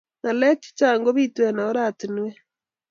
Ng'aleek 0.21 0.59
chechang' 0.65 1.03
kobitu 1.05 1.39
eng 1.49 1.63
oratinweek. 1.69 2.37